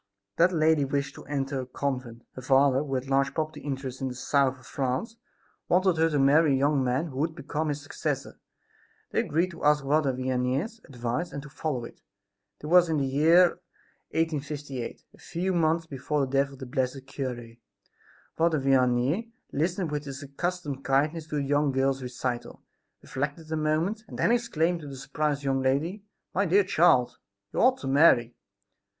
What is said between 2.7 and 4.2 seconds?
who had large property interests in the